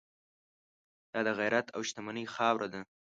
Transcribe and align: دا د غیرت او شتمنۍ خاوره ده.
دا 1.13 1.19
د 1.27 1.29
غیرت 1.39 1.67
او 1.75 1.81
شتمنۍ 1.89 2.25
خاوره 2.35 2.67
ده. 2.73 2.81